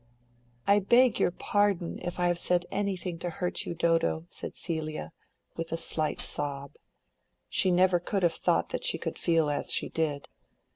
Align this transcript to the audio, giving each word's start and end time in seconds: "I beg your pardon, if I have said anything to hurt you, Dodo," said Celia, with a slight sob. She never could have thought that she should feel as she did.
"I 0.65 0.79
beg 0.79 1.19
your 1.19 1.29
pardon, 1.29 1.99
if 2.01 2.19
I 2.19 2.25
have 2.25 2.39
said 2.39 2.65
anything 2.71 3.19
to 3.19 3.29
hurt 3.29 3.67
you, 3.67 3.75
Dodo," 3.75 4.25
said 4.29 4.55
Celia, 4.55 5.11
with 5.55 5.71
a 5.71 5.77
slight 5.77 6.19
sob. 6.19 6.71
She 7.49 7.69
never 7.69 7.99
could 7.99 8.23
have 8.23 8.33
thought 8.33 8.69
that 8.69 8.83
she 8.83 8.97
should 8.99 9.19
feel 9.19 9.51
as 9.51 9.71
she 9.71 9.89
did. 9.89 10.27